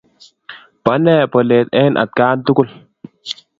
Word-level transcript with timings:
Pone 0.83 1.13
polet 1.33 1.67
eng' 1.81 1.99
atkan 2.03 2.37
tukul? 2.45 2.69